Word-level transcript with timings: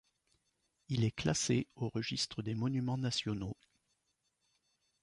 Il 0.89 1.03
est 1.03 1.11
classé 1.15 1.67
au 1.75 1.87
registre 1.89 2.41
des 2.41 2.55
monuments 2.55 2.97
nationaux. 2.97 3.55